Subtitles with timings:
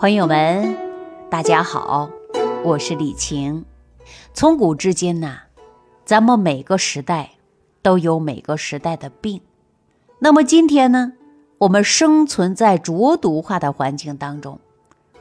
[0.00, 0.78] 朋友们，
[1.28, 2.08] 大家好，
[2.64, 3.66] 我是李晴。
[4.32, 5.40] 从古至今呐，
[6.06, 7.32] 咱们每个时代
[7.82, 9.42] 都有每个时代的病。
[10.18, 11.12] 那么今天呢，
[11.58, 14.58] 我们生存在浊毒化的环境当中，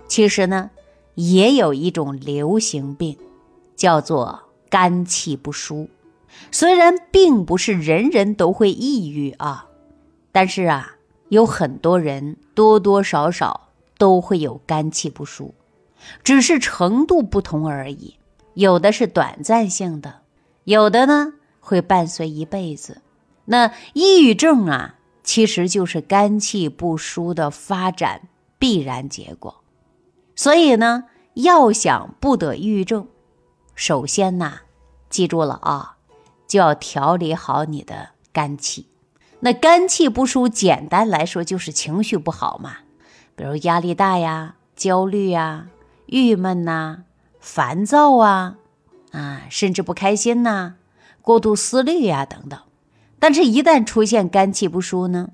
[0.07, 0.69] 其实呢，
[1.15, 3.17] 也有一种流行病，
[3.75, 5.89] 叫做肝气不舒。
[6.53, 9.67] 虽然并不是人人都会抑郁啊，
[10.31, 10.95] 但是啊，
[11.27, 13.65] 有很多人多多少少。
[13.99, 15.53] 都会有肝气不舒，
[16.23, 18.15] 只是程度不同而已。
[18.55, 20.21] 有的是短暂性的，
[20.63, 23.01] 有的呢会伴随一辈子。
[23.45, 29.63] 那抑郁症啊，其实就是肝气不舒的发展必然结果。
[30.35, 33.07] 所以呢，要想不得抑郁症，
[33.75, 34.61] 首先呐，
[35.09, 35.97] 记住了啊，
[36.47, 38.87] 就要调理好你的肝气。
[39.41, 42.77] 那肝气不舒，简单来说就是情绪不好嘛。
[43.39, 45.69] 比如压力大呀、焦虑呀、
[46.07, 47.05] 郁闷呐、
[47.39, 48.57] 烦躁啊，
[49.13, 50.75] 啊，甚至不开心呐、
[51.21, 52.59] 过度思虑呀等等。
[53.17, 55.29] 但是，一旦出现肝气不舒呢，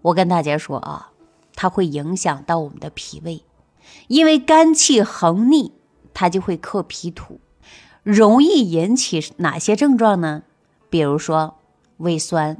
[0.00, 1.10] 我跟大家说啊，
[1.54, 3.42] 它会影响到我们的脾胃，
[4.08, 5.72] 因为肝气横逆，
[6.14, 7.40] 它就会克脾土，
[8.02, 10.44] 容易引起哪些症状呢？
[10.88, 11.56] 比如说
[11.98, 12.56] 胃酸、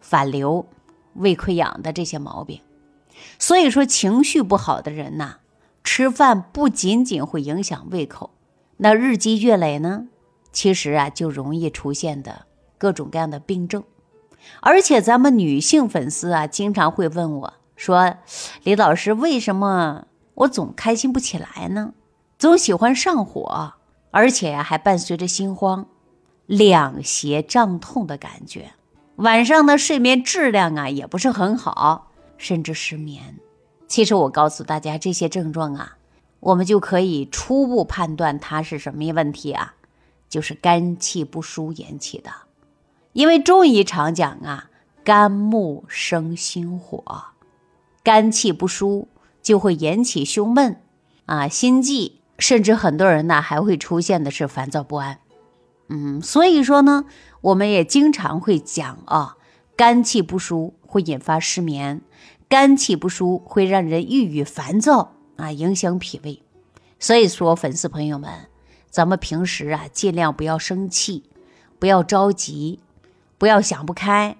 [0.00, 0.64] 反流、
[1.12, 2.62] 胃溃疡的这些毛病。
[3.38, 5.36] 所以说，情绪不好的人呐，
[5.84, 8.30] 吃饭不仅仅会影响胃口，
[8.78, 10.06] 那日积月累呢，
[10.52, 13.84] 其实啊，就容易出现的各种各样的病症。
[14.60, 18.14] 而且，咱们女性粉丝啊，经常会问我说
[18.64, 21.92] ：“李老师，为什么我总开心不起来呢？
[22.38, 23.74] 总喜欢上火，
[24.10, 25.86] 而且呀，还伴随着心慌、
[26.46, 28.72] 两胁胀痛的感觉，
[29.16, 32.07] 晚上的睡眠质量啊，也不是很好。”
[32.38, 33.36] 甚至失眠，
[33.86, 35.98] 其实我告诉大家，这些症状啊，
[36.40, 39.74] 我们就可以初步判断它是什么问题啊，
[40.30, 42.30] 就是肝气不舒引起的。
[43.12, 44.70] 因为中医常讲啊，
[45.02, 47.02] 肝木生心火，
[48.04, 49.08] 肝气不舒
[49.42, 50.80] 就会引起胸闷
[51.26, 55.18] 啊、心悸，甚至很多人呢还会出现的是烦躁不安。
[55.88, 57.06] 嗯，所以说呢，
[57.40, 59.36] 我们也经常会讲啊，
[59.74, 62.00] 肝气不舒会引发失眠。
[62.48, 66.42] 肝气不舒会让人郁郁烦躁啊，影响脾胃。
[66.98, 68.48] 所以说，粉丝朋友们，
[68.90, 71.24] 咱们平时啊，尽量不要生气，
[71.78, 72.80] 不要着急，
[73.36, 74.38] 不要想不开。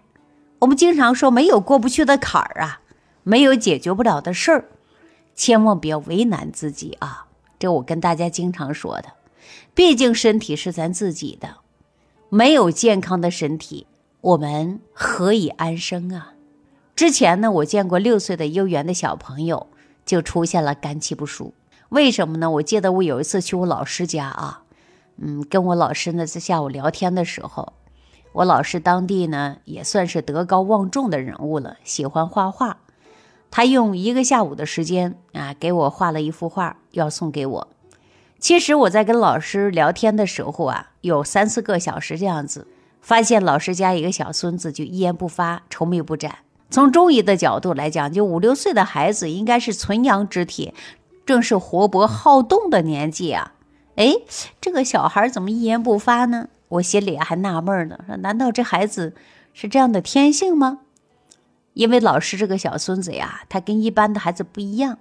[0.61, 2.81] 我们经常说，没有过不去的坎儿啊，
[3.23, 4.65] 没有解决不了的事儿，
[5.37, 7.27] 千万不要为难自己啊。
[7.59, 9.13] 这我跟大家经常说的，
[9.75, 11.59] 毕竟身体是咱自己的，
[12.31, 13.87] 没有健康的身体，
[14.23, 16.33] 我们何以安生啊？
[16.99, 19.69] 之前呢，我见过六岁的幼儿园的小朋友
[20.05, 21.55] 就出现了肝气不舒，
[21.91, 22.51] 为什么呢？
[22.51, 24.65] 我记得我有一次去我老师家啊，
[25.17, 27.73] 嗯，跟我老师呢在下午聊天的时候，
[28.33, 32.79] 我老师当地呢也算是德高望重的人物了，喜欢画画，
[33.49, 37.69] 他用一个下午的时间啊给我画了一幅画，要送给我。
[38.41, 42.67] 其实我在跟老师聊天的时候啊，有三四个小时这样子，
[43.01, 46.39] 发现老师家一个小孙子就一言不发，愁眉不展。
[46.71, 50.75] 从中医的角度来讲，就五六岁的孩子应该是纯阳之体，
[51.25, 53.55] 正是活泼好动的年纪啊。
[53.97, 54.15] 哎，
[54.61, 56.49] 这个小孩怎么一言不发呢？
[56.69, 59.15] 我心里还纳闷呢，说难道这孩子
[59.55, 60.81] 是这样的天性吗？
[61.73, 64.99] 因为老师这个小孙子呀，他跟一般的孩子不一样，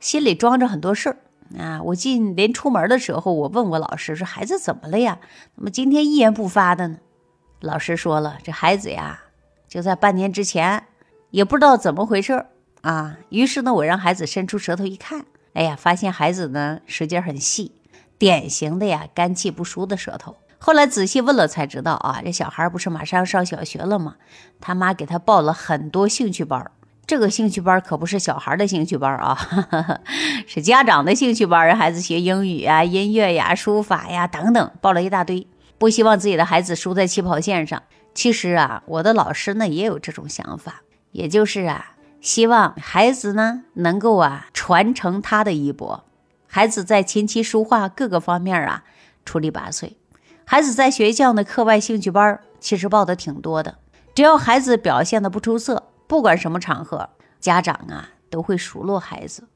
[0.00, 1.16] 心里装着很多事儿
[1.58, 1.82] 啊。
[1.82, 5.18] 我进临出门的时候，我问我老师说：“孩子怎么了呀？
[5.54, 6.96] 怎么今天一言不发的呢？”
[7.60, 9.24] 老师说了：“这孩子呀，
[9.68, 10.84] 就在半年之前。”
[11.34, 12.46] 也不知道怎么回事
[12.82, 17.72] 啊，于是呢，我让孩子伸出舌头一看，哎呀，发现孩子呢舌尖很细，
[18.16, 20.36] 典型的呀肝气不舒的舌头。
[20.58, 24.14] 后来仔细问了才知道啊，这小孩不是马上要上小学了吗？
[24.60, 26.70] 他妈给他报了很多兴趣班，
[27.04, 29.36] 这个兴趣班可不是小孩的兴趣班啊，
[30.46, 35.48] 是家长的兴趣班，让孩子学英语啊、音乐呀、书法呀等等，报了一大堆，
[35.78, 37.82] 不希望自己的孩子输在起跑线上。
[38.14, 40.82] 其实啊，我的老师呢也有这种想法。
[41.14, 46.02] 也就是啊，希望孩子呢能够啊传承他的衣钵。
[46.48, 48.82] 孩子在琴棋书画各个方面啊
[49.24, 49.92] 出类拔萃。
[50.44, 53.78] 孩子在学校的课外兴趣班其实报的挺多的。
[54.12, 59.46] 只要孩子表现的不出色，不管什么场合，家长啊都会数落孩子。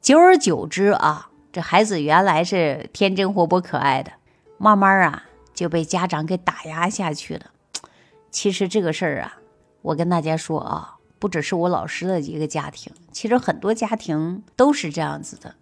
[0.00, 4.12] 久而久之啊，这孩子原来是天真活泼可爱的，
[4.56, 7.46] 慢慢啊就被家长给打压下去了。
[8.30, 9.38] 其实这个事儿啊，
[9.82, 10.94] 我跟大家说啊。
[11.18, 15.54] 不只是我老师的一个家庭，其实很多家庭都是这样子的。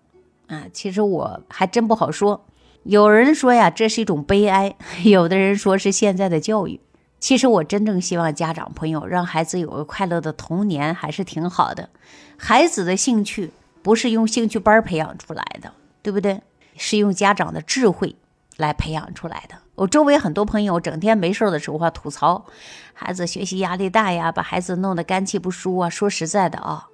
[0.49, 2.47] 啊，其实我还真不好说。
[2.85, 6.81] 有人说呀，这是一种悲哀；有的人说是现在的教育。
[7.19, 11.89] 其实我真正希望家长朋友让孩子有个快乐的童年，还是挺好的。
[12.37, 13.51] 孩子的兴趣
[13.83, 16.41] 不是用兴趣班培养出来的，对不对？
[16.77, 18.15] 是用家长的智慧
[18.57, 19.57] 来培养出来的。
[19.75, 22.47] 我周围很多朋友整天没事的时候啊，吐槽
[22.95, 25.91] 孩子学习压力大呀，把孩子弄得肝气不舒啊。
[25.91, 26.89] 说实在的啊，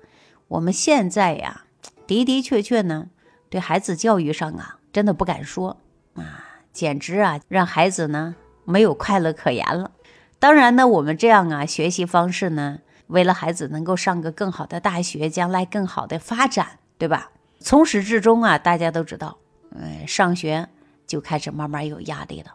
[0.48, 1.62] 我们现在呀，
[2.06, 3.06] 的的确确呢，
[3.48, 5.76] 对孩子教育上啊，真的不敢说。
[6.14, 8.34] 啊，简直啊，让孩子呢
[8.64, 9.92] 没有快乐可言了。
[10.38, 17.30] 当然呢，我们这样啊学习方式呢，为了孩子能够上个更好的大学，将来更好的发展，对吧？
[17.60, 19.38] 从始至终啊，大家都知道，
[19.70, 20.68] 嗯，上学
[21.06, 22.54] 就开始慢慢有压力了。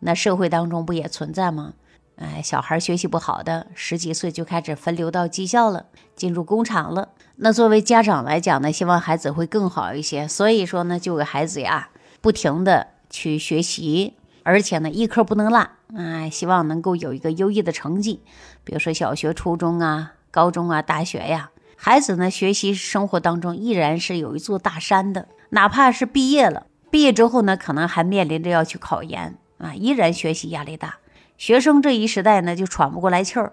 [0.00, 1.74] 那社会当中不也存在吗？
[2.16, 7.08] 哎，小孩学习不好的，十几岁就开始分流到技校了，进入工厂了。
[7.36, 11.88] 那作为家长来讲呢，希望孩子会更好一些，所以说呢，就给孩子呀。
[12.20, 15.66] 不停的去学习，而且呢，一科不能落，
[15.96, 18.20] 哎，希望能够有一个优异的成绩。
[18.62, 25.28] 比如说小学、初中啊、高中啊、大学呀，孩子呢，学习生活当中依然是有一座大山的。
[25.48, 30.96] 哪怕是毕业了，毕业之后呢，可能还面临着要去考研啊，依然学习压力大。
[31.38, 33.52] 学生这一时代呢，就喘不过来气儿。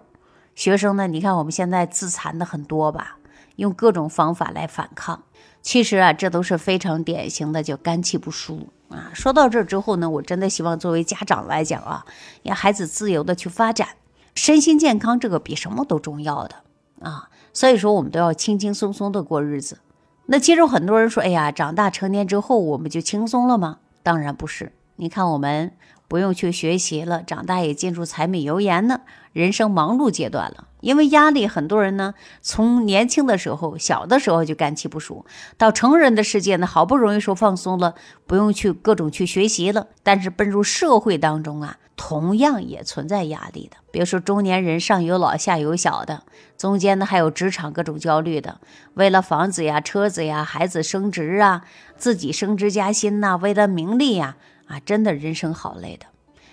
[0.56, 3.20] 学生呢，你看我们现在自残的很多吧，
[3.58, 5.24] 用各种方法来反抗。
[5.62, 9.12] 其实啊，这都是非常典型的，叫肝气不舒啊。
[9.14, 12.06] 说到这之后呢，我真的希望作为家长来讲啊，
[12.42, 13.90] 让孩子自由的去发展，
[14.34, 16.56] 身心健康这个比什么都重要的
[17.02, 17.30] 啊。
[17.54, 19.80] 所以说，我们都要轻轻松松的过日子。
[20.28, 23.80] 那其实很多人说，哎呀，长大成年之后我们就轻松了吗？
[24.04, 24.72] 当然不是。
[24.98, 25.72] 你看我们。
[26.08, 29.02] 不用去学习了，长大也进入柴米油盐的
[29.34, 30.68] 人生忙碌阶段了。
[30.80, 35.26] 因为压力，很多人呢，从年轻的时候、小的时候就肝气不舒，
[35.58, 37.96] 到成人的世界呢，好不容易说放松了，
[38.28, 43.78] 不用去各种去学习了，但是奔入社会当中啊，同样也存在压力的。
[43.92, 46.22] 比如说中年人上有老下有小的，
[46.58, 48.62] 中间呢还有职场各种焦虑的，
[48.94, 51.64] 为了房子呀、车子呀、孩子升职啊、
[51.98, 54.38] 自己升职加薪呐，为了名利呀。
[54.68, 56.06] 啊真的人生好累的。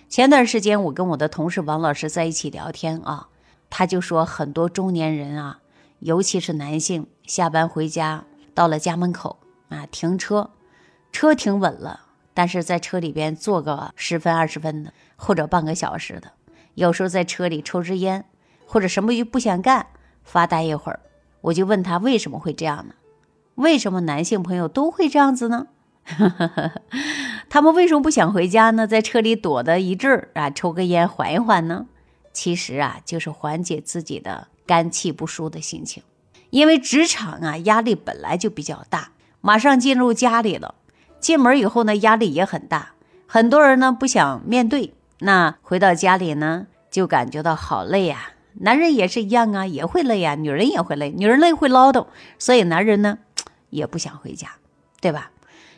[0.08, 3.28] 前段时间我跟我的同事王老师在一起聊天啊，
[3.68, 5.58] 他就说很多中年人啊，
[5.98, 8.24] 尤其是男性，下班回家
[8.54, 9.38] 到了家门口
[9.68, 10.50] 啊，停车，
[11.10, 12.00] 车停稳了，
[12.32, 16.30] 但是在车里边坐个十分二十分的，或者半个小时的，
[16.74, 18.24] 有时候在车里抽支烟，
[18.66, 19.86] 或者什么也不想干，
[20.22, 21.00] 发呆一会儿。
[21.40, 22.94] 我就问他为什么会这样呢？
[23.56, 25.66] 为什么男性朋友都会这样子呢？
[27.54, 28.84] 他们为什么不想回家呢？
[28.84, 31.86] 在车里躲的一阵儿啊，抽个烟缓一缓呢？
[32.32, 36.02] 其实啊，就是缓解自己的肝气不舒的心情。
[36.50, 40.74] 因为职场啊，压力本来就比较大，马上进入家里了，
[41.20, 42.94] 进门以后呢，压力也很大。
[43.28, 48.30] 很多人呢不想面对，那回到家里呢，就感觉到好累呀。
[48.54, 53.18] 男人也是一样啊，也会累呀，女人也会累，女人累会唠叨，所以男人呢
[53.70, 54.56] 也不想回家，
[55.00, 55.30] 对吧？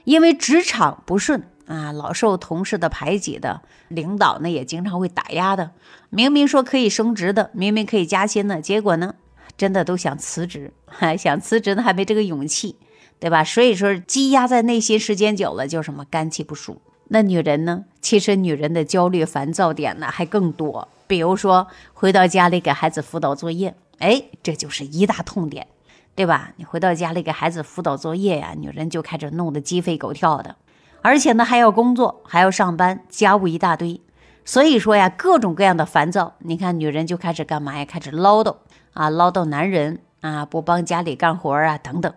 [0.04, 5.72] 因为职场不顺啊，老受同事的排挤的，领导呢也经常会打压的。
[6.10, 9.14] 明明说可以升职的，明明可以加薪的，结果呢，
[9.56, 12.76] 真的都想辞职，还想辞职呢，还没这个勇气，
[13.18, 13.42] 对吧？
[13.42, 16.80] 所以说积压在内心时间久了，就什么肝气不舒。
[17.08, 17.84] 那女人呢？
[18.00, 25.66] 其实女人的焦虑烦躁点呢还更多，比如说回到家里给孩子辅导作业，哎，这就是一大痛点。
[26.14, 26.52] 对吧？
[26.56, 30.56] 你回到家里给孩子辅导作业呀，女人就开始弄得鸡飞狗跳的，
[31.02, 34.00] 而且呢还要工作，还要上班，家务一大堆，
[34.44, 36.34] 所以说呀，各种各样的烦躁。
[36.38, 37.84] 你看女人就开始干嘛呀？
[37.84, 38.56] 开始唠叨
[38.92, 42.12] 啊，唠叨男人啊，不帮家里干活啊，等等。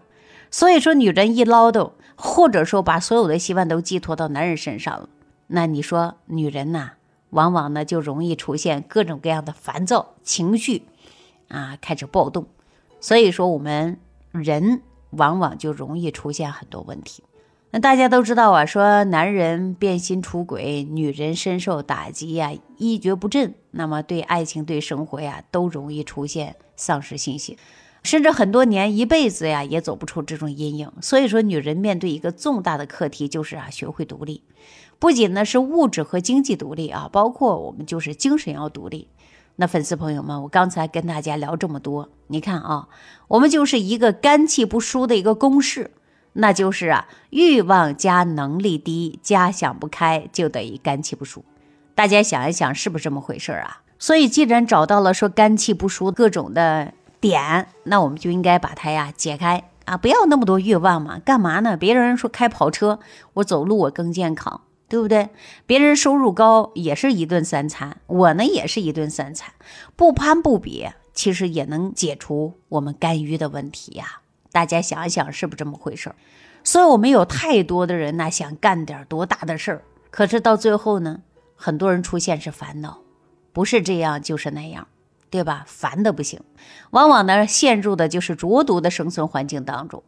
[0.52, 5.08] 所以说，女人一唠叨，或者说把所有的希望都寄托到男人身上了，
[5.48, 6.94] 那你说女人呐，
[7.30, 10.88] 往往呢就容易出现各种各样的烦躁情绪
[11.50, 12.48] 啊，开始暴动。
[13.00, 14.00] 所以说，我们
[14.32, 14.82] 人
[15.12, 17.24] 往往就容易出现很多问题。
[17.72, 23.54] 那大家都知道啊，说男人变心出轨，女人深受打击呀，一蹶不振。
[23.70, 27.56] 那么对爱情、对生活呀，都容易出现丧失信心，
[28.02, 30.92] 甚至很多年、一辈子呀，也走不出这种阴影。
[31.00, 34.42] 所以说，女人面对一个重大的课题，就是啊，学会独立，
[34.98, 39.10] 不仅呢是物质和经济独立啊，包括我们就是精神要独立。
[39.58, 42.88] 那粉丝朋友们，我刚才跟大家聊这么多，你看啊，
[43.28, 45.92] 我们就是一个肝气不舒的一个公式，
[46.40, 51.44] 那就是啊，欲望加能力低加想不开就等于肝气不舒。
[51.94, 53.82] 大家想一想，是不是这么回事啊？
[54.00, 61.76] 所以既然找到了说肝气不舒各种的点，那我们就应该把它呀解开啊，不要那么多欲望嘛，干嘛呢？
[61.76, 63.00] 别人说开跑车，
[63.34, 65.30] 我走路我更健康，对不对？
[65.66, 69.52] 别人收入高也是一顿三餐，我呢也是一顿三餐，
[69.98, 74.22] 不攀不比，其实也能解除我们肝郁的问题呀。
[74.52, 76.14] 大家想一想，是不是这么回事？
[76.64, 81.22] 所以，我们有太多的人呢，想干点多大的事儿，可是到最后呢，
[81.56, 83.00] 很多人出现是烦恼，
[83.54, 84.88] 不是这样就是那样。
[85.32, 85.64] 对吧？
[85.68, 86.42] 烦的不行，
[86.90, 90.02] 往往呢陷入的就是浊毒的生存环境当中，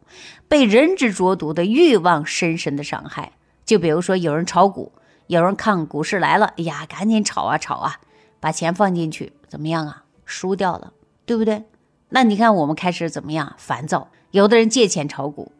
[0.48, 3.30] 被人之浊毒的欲望深深的伤害。
[3.64, 4.90] 就比如说有人炒股，
[5.28, 8.00] 有人看股市来了，哎呀，赶紧炒啊炒啊，
[8.40, 10.02] 把钱放进去，怎么样啊？
[10.24, 10.92] 输掉了，
[11.24, 11.66] 对不对？
[12.08, 13.54] 那你看我们开始怎么样？
[13.58, 14.08] 烦躁。
[14.32, 15.52] 有的人借钱炒股，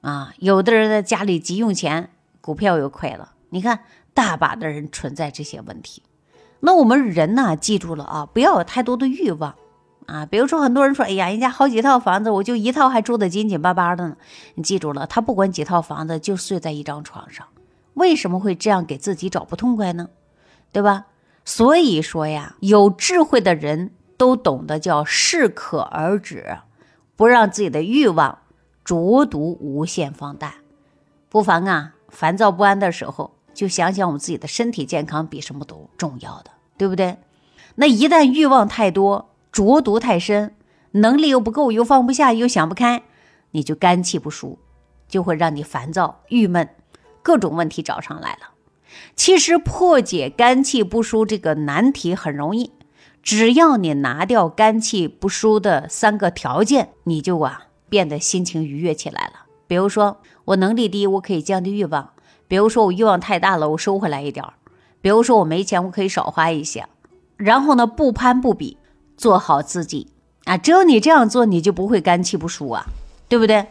[0.00, 2.10] 啊，有的人在家里急用钱，
[2.40, 3.32] 股票又亏了。
[3.50, 3.80] 你看，
[4.14, 6.02] 大把的人存在这些问题。
[6.60, 7.56] 那我们人呢？
[7.56, 9.56] 记住了啊，不要有太多的欲望
[10.06, 10.24] 啊。
[10.24, 14.16] 比如说，很多人说：“哎呀，人家好几套房子，我就一套还住得紧紧巴巴的呢。”
[14.54, 17.48] 你记住了，他不管几套房子，就睡在一张床上，
[17.94, 20.10] 为什么会这样给自己找不痛快呢？
[20.70, 21.06] 对吧？
[21.44, 26.58] 所以说呀，有智慧的人都懂得叫适可而止，
[27.22, 28.40] 不让自己的欲望
[28.82, 30.56] 浊毒无限放大。
[31.28, 33.36] 不妨啊，烦躁不安的时候。
[33.54, 37.18] 就想想我们自己的身体健康比什么都重要的，对不对？
[37.76, 40.56] 那一旦欲望太多，浊毒太深，
[40.90, 43.04] 能力又不够，又放不下，又想不开，
[43.52, 44.58] 你就肝气不舒，
[45.06, 46.68] 就会让你烦躁、郁闷，
[47.22, 48.50] 各种问题找上来了。
[49.14, 52.72] 其实破解肝气不舒这个难题很容易，
[53.22, 59.46] 只要你拿掉肝气不舒的三个条件，你就啊变得心情愉悦起来了。
[59.66, 62.10] 比如说，我能力低，我可以降低欲望。
[62.48, 64.54] 比如说我欲望太大了，我收回来一点儿；
[65.00, 66.86] 比如说我没钱，我可以少花一些。
[67.36, 68.76] 然后呢，不攀不比，
[69.16, 70.08] 做好自己
[70.44, 70.56] 啊！
[70.56, 72.86] 只有你这样做，你就不会肝气不舒啊，
[73.28, 73.68] 对不对？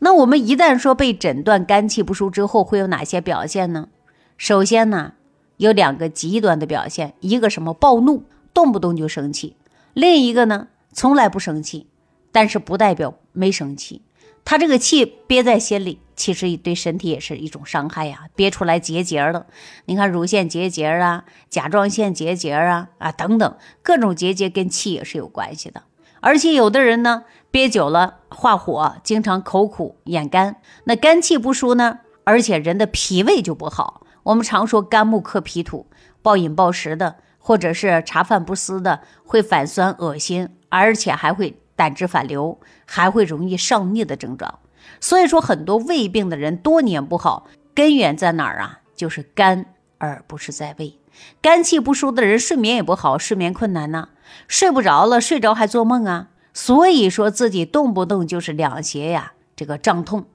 [0.00, 3.88] 那我们一旦说被诊断肝气不舒之后，会有哪些表现呢？
[4.36, 5.14] 首先呢，
[5.56, 9.56] 有两个极端的表现：一个什么暴怒，动不动就生气；
[9.92, 11.88] 另一个呢，从来不生气，
[12.32, 14.00] 但是不代表没生气。
[14.46, 19.46] 他这个气憋在心里，其实对身体也是一种伤害呀，憋出来结节了。
[19.86, 25.82] 你看乳腺结节啊，甲状腺结节啊，啊等等各种结节跟气也是有关系的。
[26.20, 34.02] 而且有的人呢，憋久了化火，经常口苦眼干，那肝气不舒呢，而且人的脾胃就不好。
[34.24, 35.86] 我们常说肝木克脾土，
[36.22, 41.60] 暴饮暴食的，或者是茶饭不思的，会反酸恶心，而且还会。
[41.76, 44.60] 胆汁反流，还会容易上逆的症状，
[45.00, 48.78] 所以说很多胃病的人多年不好，根源在哪儿啊？
[48.94, 49.66] 就是肝，
[49.98, 50.96] 而不是在胃。
[51.42, 54.10] 肝气不舒的人，睡眠也不好，睡眠困难呢，
[54.46, 60.26] 睡不着了，睡着还做梦啊，所以说自己动不动就是两胁呀，这个胀痛，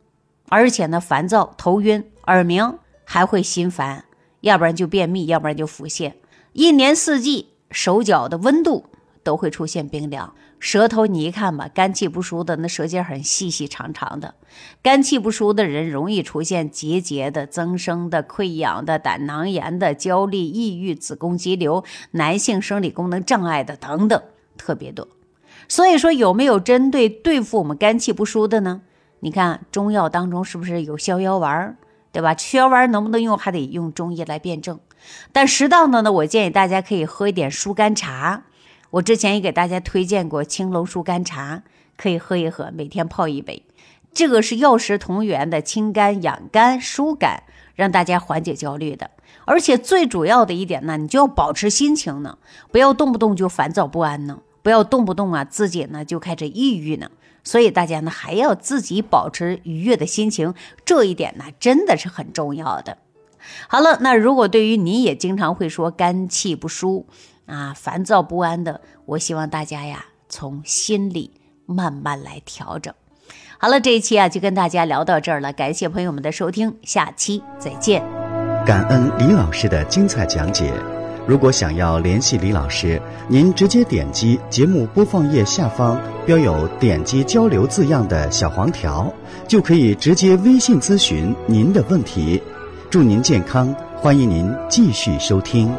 [0.50, 4.04] 而且呢烦躁、头晕、耳鸣，还会心烦，
[4.42, 6.12] 要不然就便秘，要不然就腹泻，
[6.54, 8.86] 一年四季手脚的温度
[9.24, 10.34] 都会出现冰凉。
[10.60, 14.36] 舌头，你一看吧，肝气不舒的，那舌尖很细细长长的。
[14.82, 24.22] 肝气不舒的人容易出现结节的、增生的、溃疡的、胆囊炎的、焦虑、抑郁、子宫肌瘤、男性生理功能障碍的等等，
[24.58, 25.08] 特别多。
[25.70, 28.82] 所以说，有没有针对对付我们肝气不舒的呢？
[29.22, 31.78] 你看中药当中是不是有逍遥丸，
[32.12, 32.36] 对吧？
[32.36, 34.78] 逍遥丸能不能用，还得用中医来辩证。
[35.32, 38.44] 但适当的呢，我建议大家可以喝一点疏肝茶。
[38.92, 41.62] 我之前也给大家推荐过青龙疏肝茶，
[41.96, 43.64] 可以喝一喝，每天泡一杯。
[44.12, 47.44] 这个是药食同源的，清肝养肝、疏肝，
[47.76, 49.12] 让大家缓解焦虑的。
[49.46, 52.40] 而且最主要的一点呢，你就要保持心情呢，
[52.72, 57.12] 不要动不动就烦躁不安呢，不要动不动啊自己呢就开始抑郁呢。
[57.44, 62.98] 所以大家呢还要自己保持愉悦的心情，这一点呢真的是很重要的。
[63.68, 67.06] 好了，那如果对于你也经常会说肝气不舒。
[67.46, 71.32] 啊，烦躁不安的，我希望大家呀，从心里
[71.66, 72.94] 慢慢来调整。
[73.58, 78.04] 好了，这一期啊，就跟大家聊到这儿了，感谢朋友们的收听，下期再见。
[78.68, 80.72] 感恩李老师的精彩讲解。
[81.26, 89.12] 如果想要联系李老师，您直接点击节目播放页下方标有“点击交流”字样的小黄条，
[89.48, 92.40] 就可以直接微信咨询您的问题。
[92.92, 95.72] 祝您健康，欢迎您继续收听。